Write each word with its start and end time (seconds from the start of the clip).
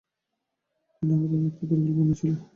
আর 1.01 1.09
আমাদের 1.15 1.39
একটা 1.49 1.63
পরিকল্পনা 1.69 2.13
ছিল। 2.19 2.31